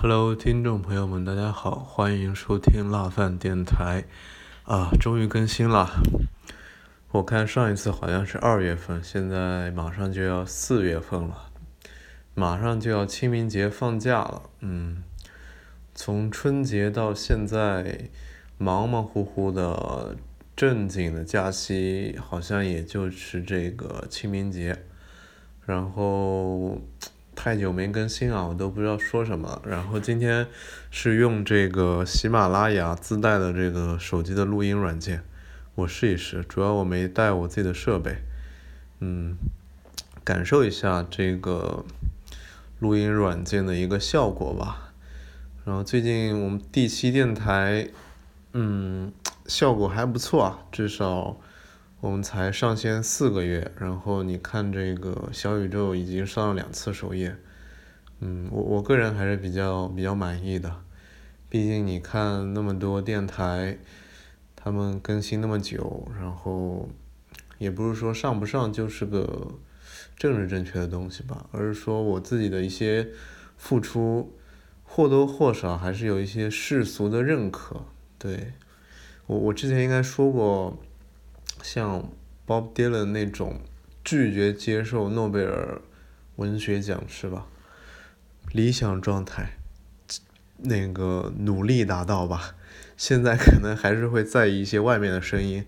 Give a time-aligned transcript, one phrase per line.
[0.00, 4.04] Hello，听众朋友们，大家好，欢迎收听辣饭电台
[4.62, 5.90] 啊，终于更新了。
[7.10, 11.50] 我看上一次好像是二月份，现在马上就要四月份了，
[12.32, 14.42] 马上就要清明节放假了。
[14.60, 15.02] 嗯，
[15.96, 18.08] 从春节到现在，
[18.56, 20.14] 忙忙乎乎的
[20.54, 24.84] 正经的假期，好像也就是这个清明节，
[25.66, 26.78] 然后。
[27.40, 29.62] 太久没更新啊，我都不知道说什么。
[29.64, 30.48] 然后今天
[30.90, 35.22] 是用这个喜马拉雅自带的这个手机的录音软件，
[35.76, 36.42] 我试一试。
[36.48, 38.16] 主要我没带我自己的设备，
[38.98, 39.36] 嗯，
[40.24, 41.84] 感受一下这个
[42.80, 44.92] 录音软件的一个效果吧。
[45.64, 47.88] 然后最近我们第七电台，
[48.52, 49.12] 嗯，
[49.46, 51.36] 效果还不错啊，至少。
[52.00, 57.36] 我们才上线四个月，然后你看这个小宇宙已经上了两次首页，
[58.20, 60.84] 嗯，我我个人还是比较比较满意的，
[61.48, 63.78] 毕竟你看那么多电台，
[64.54, 66.88] 他们更新那么久，然后
[67.58, 69.58] 也不是说上不上就是个
[70.16, 73.08] 政治正确的东西吧，而是说我自己的一些
[73.56, 74.38] 付出
[74.84, 77.86] 或多或少还是有一些世俗的认可，
[78.20, 78.52] 对
[79.26, 80.78] 我我之前应该说过。
[81.62, 82.10] 像
[82.46, 83.60] Bob Dylan 那种
[84.04, 85.80] 拒绝接受诺贝尔
[86.36, 87.46] 文学奖是吧？
[88.52, 89.58] 理想状态，
[90.58, 92.54] 那个努力达到吧。
[92.96, 95.64] 现在可能还是会在意一些外面的声音，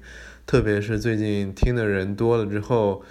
[0.46, 3.04] 特别是最近听的人多了之后，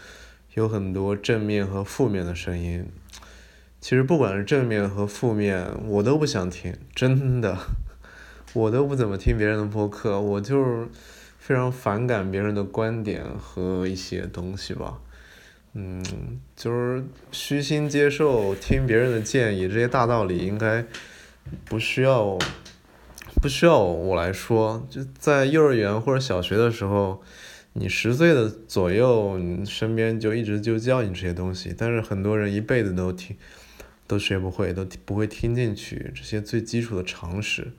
[0.56, 2.86] 有很多正面和负面的声音。
[3.80, 7.58] 其实不管是正面和负面，我都不想听，真的，
[8.54, 10.90] 我都不怎么听别人的播客，我就。
[11.50, 15.00] 非常反感别人的观点和一些东西吧，
[15.74, 16.00] 嗯，
[16.56, 20.86] 就是虚心接受听别人的建议，这些大道理应该
[21.66, 22.38] 不需要
[23.42, 24.86] 不需要我来说。
[24.92, 27.24] 就在幼儿园或者小学的时候，
[27.74, 33.36] 你十岁的左右，你身边就一直就教你这些东西，但是很多人一辈子都听
[34.06, 37.72] 都学不会，都不会听进去这些最基础的常识。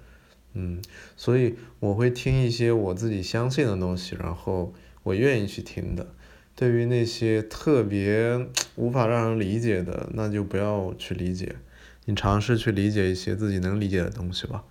[0.53, 0.83] 嗯，
[1.17, 4.75] 所以我会听一些我自己相信的东西，然后
[5.05, 6.15] 我愿意去听的。
[6.57, 11.57] 对于那些特别无法让人理解的，那就不要去理解。
[12.05, 14.65] 你尝试去理解一些自己能理解的东西吧。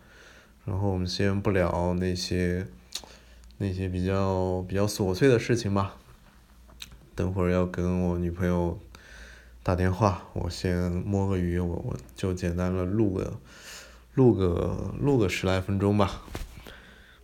[0.66, 2.67] 然后我们先不聊那些
[3.57, 5.96] 那些比较比较琐碎的事情吧。
[7.16, 8.78] 等会儿要跟我女朋友
[9.63, 13.40] 打电话，我先摸个鱼，我我就简单的录个。
[14.19, 16.24] 录个录个十来分钟吧，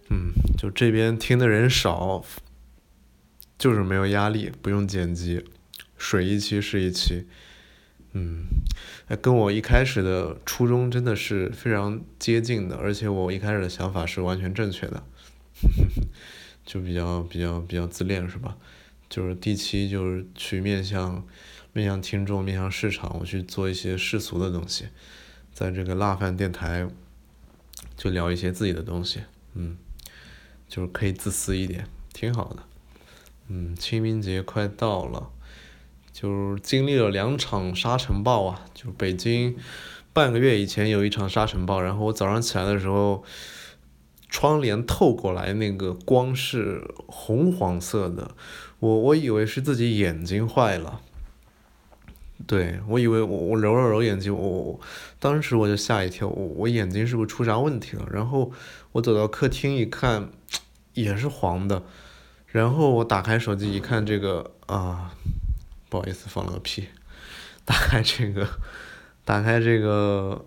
[0.09, 2.23] 嗯，就这边听的人少，
[3.57, 5.43] 就是没有压力，不用剪辑，
[5.97, 7.27] 水一期是一期，
[8.13, 8.45] 嗯，
[9.21, 15.03] 跟我一开始的初衷真的是非常接近的，而且我一开始的想法是完全正确的，
[16.65, 18.55] 就比较比较比较自恋是吧？
[19.09, 21.27] 就是第七就是去面向
[21.73, 24.85] 面向听众，面向市场，我去做一些世俗的东西。
[25.55, 26.85] 在这个辣饭电台，
[27.95, 29.21] 就聊一些自己的东西，
[29.53, 29.77] 嗯，
[30.67, 32.63] 就是可以自私一点，挺好的。
[33.47, 35.29] 嗯，清明节快到了，
[36.11, 39.55] 就经历了两场沙尘暴啊，就北京
[40.11, 43.23] 半个月以前有一场沙尘暴，然后我早上起来的时候，
[44.27, 48.31] 窗帘透过来那个光是红黄色的，
[48.79, 50.99] 我我以为是自己眼睛坏了。
[52.45, 54.79] 对，我以为我我揉了揉眼睛，我我
[55.19, 58.05] 当时我就吓一跳，我我眼睛是不是出啥问题了？
[58.11, 58.51] 然后
[58.91, 60.29] 我走到客厅一看，
[60.93, 61.83] 也是黄的，
[62.47, 65.13] 然后我打开手机一看，这个啊，
[65.89, 66.89] 不好意思放了个屁，
[67.63, 68.45] 打开这个，
[69.23, 70.45] 打开这个，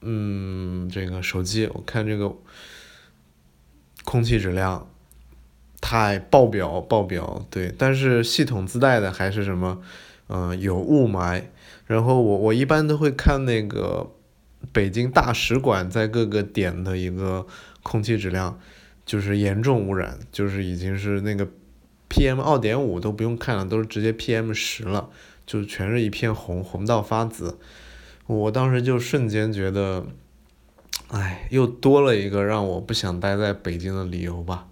[0.00, 2.34] 嗯，这个手机，我看这个
[4.04, 4.90] 空气质量
[5.80, 9.82] 太爆表爆表，对，但是系统自带的还是什么？
[10.30, 11.42] 嗯，有雾霾，
[11.86, 14.12] 然后我我一般都会看那个
[14.72, 17.46] 北京大使馆在各个点的一个
[17.82, 18.60] 空气质量，
[19.06, 21.48] 就是严重污染，就是已经是那个
[22.10, 25.08] PM 二点五都不用看了，都是直接 PM 十了，
[25.46, 27.58] 就全是一片红，红到发紫。
[28.26, 30.04] 我当时就瞬间觉得，
[31.08, 34.68] 哎，又多了一个让我不想待在北京的理由吧。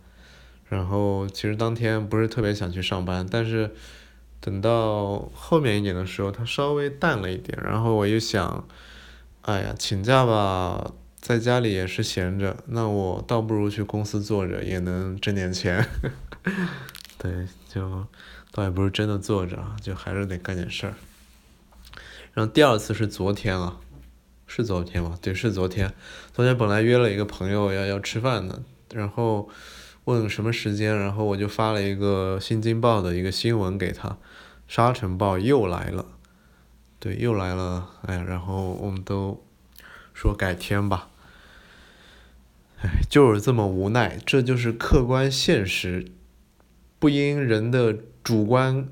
[0.69, 3.71] 然后其实当天不是特别想去上班，但是。
[4.41, 8.67] 等到后面一点的时候，它稍微淡了一点，然后我又想，
[9.43, 15.89] 哎呀，请假吧，在家里也是闲着，那我倒不如去公司坐着，也能挣点钱。
[17.19, 18.07] 对，就
[18.53, 20.95] 倒也不是真的坐着，就还是得干点事儿。
[22.33, 23.79] 然后第二次是昨天啊，
[24.47, 25.19] 是昨天吗？
[25.21, 25.93] 对，是昨天。
[26.33, 28.63] 昨天本来约了一个朋友要要吃饭的，
[28.93, 29.49] 然后
[30.07, 34.17] 问什么时间，然后我就发了一个《新京报》的一个新闻给他，
[34.67, 36.07] 沙尘暴又来了，
[36.99, 39.45] 对，又来了，哎，然后我们都
[40.15, 41.11] 说改天吧，
[42.81, 46.07] 哎，就是这么无奈，这就是客观现实，
[46.99, 48.89] 不因人的主观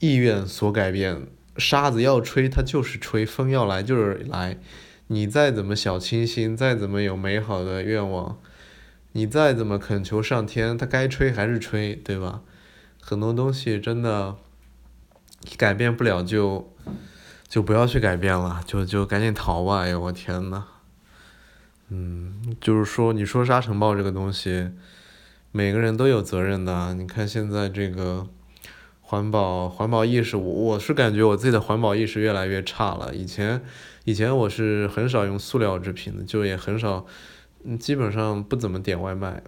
[0.00, 1.26] 意愿所改变，
[1.56, 4.58] 沙子要吹它就是吹，风要来就是来。
[5.10, 8.38] 你再怎么小清新，再怎么有美好的愿望，
[9.12, 12.42] 你再怎么恳求上天，它该吹还是吹，对吧？
[13.00, 14.36] 很多东西真的
[15.56, 16.72] 改变不了，就
[17.48, 19.80] 就不要去改变了，就就赶紧逃吧！
[19.80, 20.64] 哎呦，我天呐，
[21.88, 24.70] 嗯，就是说，你说沙尘暴这个东西，
[25.52, 26.94] 每个人都有责任的。
[26.94, 28.26] 你看现在这个
[29.00, 33.62] 环保环保意识，我我是感觉我自己的环保意识越来越差了，以前。
[34.04, 37.04] 以前我是很少用塑料制品的，就也很少，
[37.64, 39.42] 嗯基本上不怎么点外卖。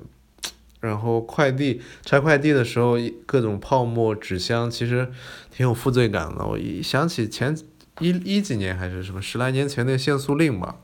[0.80, 2.96] 然后快递拆快递的时候，
[3.26, 5.10] 各种泡沫纸箱，其实
[5.50, 6.44] 挺有负罪感的。
[6.44, 7.54] 我一想起前
[7.98, 10.76] 一一几年还是什么十来年前那限塑令吧，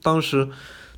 [0.00, 0.48] 当时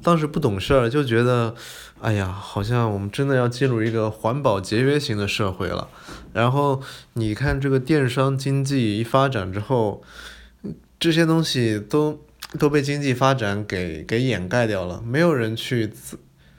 [0.03, 1.55] 当时不懂事儿，就觉得，
[2.01, 5.89] 哎呀，好像我们真的要进入一个环保节约型的社会了。
[6.33, 6.81] 然后
[7.15, 10.03] 你看这个电商经济一发展之后。
[10.99, 12.25] 这些东西都
[12.59, 15.93] 都被经济发展给给掩盖掉了，没有人去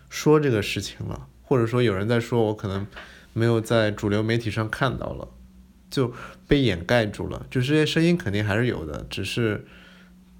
[0.09, 2.85] 说这个事情了，或者说有人在说，我可能
[3.33, 5.27] 没有在主流媒体上看到了，
[5.89, 6.13] 就
[6.47, 7.45] 被掩盖住了。
[7.49, 9.65] 就这些声音肯定还是有的，只是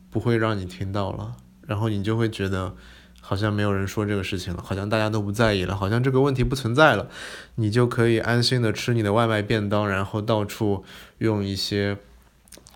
[0.10, 1.36] 不会让你听到了，
[1.66, 2.76] 然后你就会觉得
[3.22, 7.10] 好像没有人说这个事情了，好像大家都不在意了，好像这个问题不存在了，
[7.56, 10.84] 你就可以安心的吃你的外卖便当，然后到处
[11.20, 11.98] 用一些。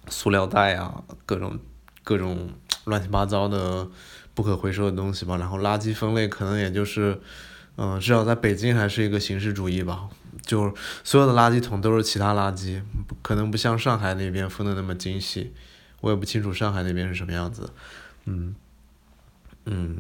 [0.08, 1.60] 塑料袋啊，各种
[2.04, 2.50] 各种
[2.86, 3.88] 乱七八糟的
[4.34, 5.38] 不可回收的东西吧。
[5.38, 7.20] 然后垃圾分类可能也就是，
[7.76, 10.10] 嗯，至少在北京还是一个形式主义吧。
[10.44, 12.82] 就所有的垃圾桶都是其他垃圾，
[13.22, 15.54] 可能不像上海那边分的那么精细。
[16.00, 17.70] 我也不清楚上海那边是什么样子。
[18.26, 18.56] 嗯
[19.66, 19.98] 嗯，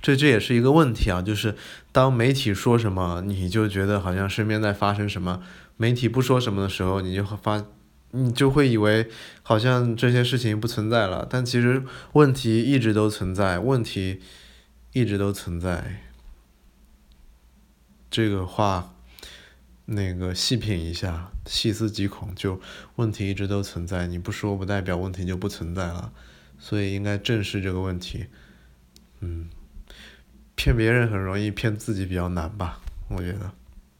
[0.00, 1.22] 这这也是一个问题啊。
[1.22, 1.54] 就是
[1.92, 5.40] 当媒体说什么，你就觉得好像身边在发生什么；
[5.76, 7.64] 媒体不说什么的时候，你就发。
[8.14, 9.10] 你就会以为
[9.42, 11.82] 好像这些事情不存在了，但其实
[12.12, 14.20] 问题一直都存在，问题
[14.92, 16.02] 一直都存在。
[18.08, 18.94] 这个话，
[19.86, 22.60] 那个细品一下，细思极恐，就
[22.94, 24.06] 问题一直都存在。
[24.06, 26.12] 你不说，不代表问题就不存在了，
[26.56, 28.26] 所以应该正视这个问题。
[29.18, 29.48] 嗯，
[30.54, 32.80] 骗别人很容易，骗自己比较难吧？
[33.08, 33.50] 我觉得，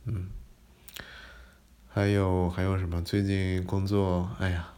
[0.05, 0.29] 嗯。
[1.95, 3.01] 还有还有什么？
[3.03, 4.71] 最近工作，哎呀，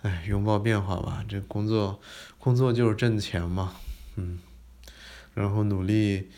[0.00, 1.22] 哎，拥抱变化吧。
[1.28, 2.00] 这工作，
[2.38, 3.74] 工作就是挣钱嘛，
[4.16, 4.38] 嗯，
[5.34, 6.30] 然后努力，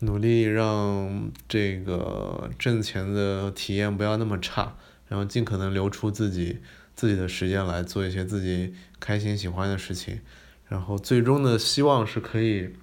[0.00, 4.74] 努力让这个挣钱的体验不要那么差，
[5.06, 6.58] 然后尽可能留出自己
[6.96, 10.18] 自己的时间来做一些自己开心喜欢的事情，
[10.66, 12.74] 然后最终的希望是可以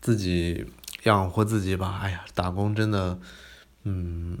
[0.00, 0.64] 自己
[1.02, 1.98] 养活自己吧。
[2.00, 3.18] 哎呀，打工真的，
[3.82, 4.38] 嗯。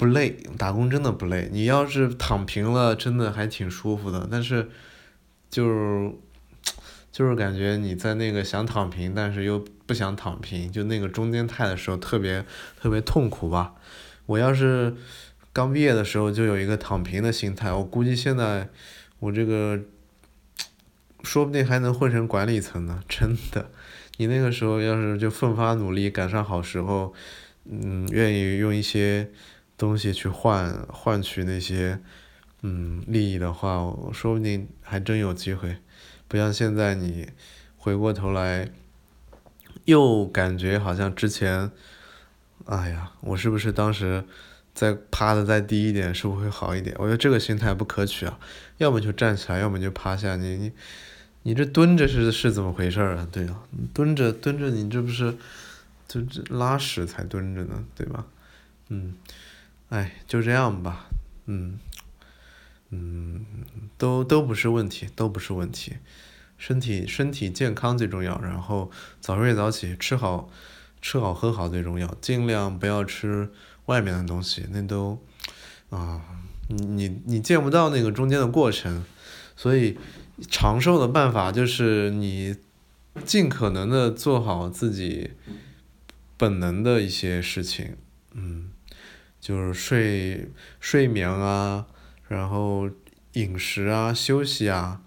[0.00, 1.50] 不累，打工真的不累。
[1.52, 4.26] 你要是躺平了，真的还挺舒服的。
[4.30, 4.70] 但是，
[5.50, 6.10] 就是，
[7.12, 12.42] 就是感觉你在那个想躺平，但是又不想躺平，就那个中间态的时候，特别
[12.80, 13.74] 特别痛苦吧。
[14.24, 14.96] 我要是
[15.52, 18.70] 刚毕业的时候就有一个躺平的心态，我估计现在
[19.18, 19.78] 我这个
[21.22, 23.02] 说不定还能混成管理层呢。
[23.06, 23.70] 真的，
[24.16, 27.12] 你那个时候要是就奋发努力，赶上好时候，
[27.70, 29.28] 嗯，愿意用一些。
[29.80, 31.98] 东西去换换取那些，
[32.60, 33.78] 嗯，利益的话，
[34.12, 35.78] 说不定还真有机会。
[36.28, 37.30] 不像现在你
[37.78, 38.68] 回过头来，
[39.86, 41.70] 又感觉好像之前，
[42.66, 44.22] 哎呀，我是不是当时
[44.74, 46.94] 再趴的再低一点，是不是会好一点？
[46.98, 48.38] 我觉得这个心态不可取啊。
[48.76, 50.36] 要么就站起来，要么就趴下。
[50.36, 50.72] 你你
[51.44, 53.26] 你这蹲着是是怎么回事啊？
[53.32, 53.62] 对啊，
[53.94, 55.34] 蹲着蹲着，你这不是
[56.06, 56.20] 就
[56.50, 58.26] 拉屎才蹲着呢，对吧？
[58.88, 59.14] 嗯。
[59.90, 61.10] 哎，就这样吧，
[61.46, 61.78] 嗯，
[62.90, 63.44] 嗯，
[63.98, 65.96] 都都不是问题，都不是问题，
[66.56, 68.88] 身体身体健康最重要，然后
[69.20, 70.48] 早睡早起，吃好
[71.02, 73.50] 吃好喝好最重要，尽量不要吃
[73.86, 75.20] 外面的东西，那都
[75.90, 76.22] 啊，
[76.68, 79.04] 你你你见不到那个中间的过程，
[79.56, 79.98] 所以
[80.48, 82.54] 长寿的办法就是你
[83.24, 85.32] 尽可能的做好自己
[86.36, 87.96] 本能的一些事情，
[88.34, 88.70] 嗯。
[89.40, 91.86] 就是睡睡眠啊，
[92.28, 92.90] 然后
[93.32, 95.00] 饮食啊，休息啊，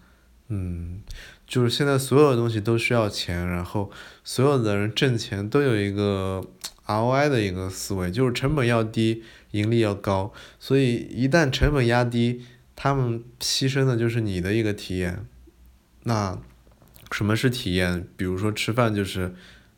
[0.48, 1.02] 嗯，
[1.46, 3.92] 就是现在所有的东西都需要钱，然后
[4.24, 6.44] 所有的人挣钱都有一个
[6.86, 12.44] ROI 的一个思维，就是成本要低，盈利要高，所以一旦成本压低，
[12.76, 15.26] 他们牺牲的就是你的一个体验。
[16.04, 16.42] 那
[17.12, 18.08] 什么是体验？
[18.18, 19.36] 比如说吃饭就是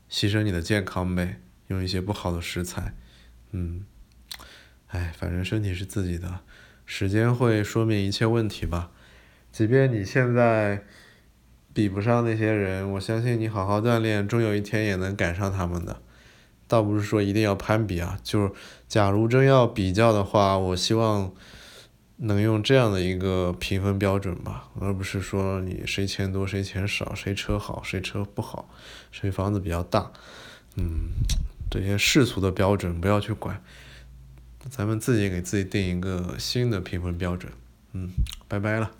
[0.09, 2.95] 牺牲你的健康呗，用一些不好的食材，
[3.51, 3.83] 嗯，
[4.95, 6.39] 哎，反正身体是自己的，
[6.85, 8.89] 时间会说明一切问题吧。
[9.51, 10.85] 即便你现在
[11.73, 16.01] 比不上那些人，我相信你好好锻炼，终有一天也能赶上他们的。
[16.65, 18.51] 倒不是说一定要攀比啊，就是
[18.87, 21.33] 假如真要比较的话，我希望
[22.15, 28.69] 能用这样的一个评分标准吧，而不是说你谁钱多谁钱少，谁车好谁车不好，
[29.11, 30.13] 谁房子比较大，
[30.77, 31.09] 嗯，
[31.69, 33.61] 这些世俗的标准不要去管，
[34.69, 37.51] 咱们自己给自己定一个新的评分标准，
[37.93, 38.09] 嗯，
[38.47, 38.91] 拜拜了。